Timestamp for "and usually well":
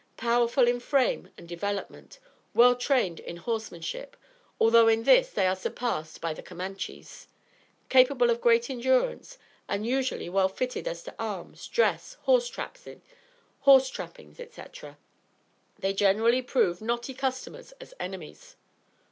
9.67-10.49